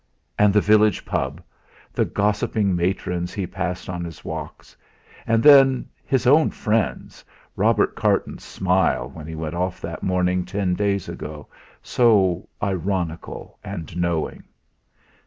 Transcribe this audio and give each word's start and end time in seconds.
And 0.39 0.51
the 0.51 0.61
village 0.61 1.05
pub! 1.05 1.43
the 1.93 2.05
gossiping 2.05 2.75
matrons 2.75 3.35
he 3.35 3.45
passed 3.45 3.87
on 3.87 4.03
his 4.03 4.25
walks; 4.25 4.75
and 5.27 5.43
then 5.43 5.89
his 6.03 6.25
own 6.25 6.49
friends 6.49 7.23
Robert 7.55 7.95
Carton's 7.95 8.43
smile 8.43 9.09
when 9.11 9.27
he 9.27 9.35
went 9.35 9.53
off 9.53 9.79
that 9.81 10.01
morning 10.01 10.43
ten 10.43 10.73
days 10.73 11.07
ago; 11.07 11.45
so 11.83 12.49
ironical 12.63 13.59
and 13.63 13.95
knowing! 13.95 14.41